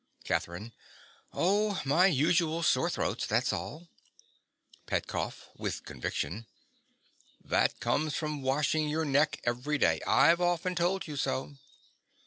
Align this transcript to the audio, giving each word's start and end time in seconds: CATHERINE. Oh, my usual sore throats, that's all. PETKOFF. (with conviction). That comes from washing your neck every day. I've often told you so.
CATHERINE. 0.23 0.73
Oh, 1.31 1.79
my 1.85 2.07
usual 2.07 2.63
sore 2.63 2.89
throats, 2.89 3.27
that's 3.27 3.53
all. 3.53 3.87
PETKOFF. 4.87 5.49
(with 5.59 5.85
conviction). 5.85 6.47
That 7.39 7.79
comes 7.79 8.15
from 8.15 8.41
washing 8.41 8.89
your 8.89 9.05
neck 9.05 9.39
every 9.43 9.77
day. 9.77 10.01
I've 10.07 10.41
often 10.41 10.73
told 10.73 11.05
you 11.07 11.17
so. 11.17 11.55